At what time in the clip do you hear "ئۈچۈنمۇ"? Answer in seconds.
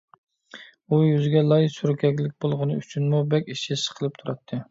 2.81-3.19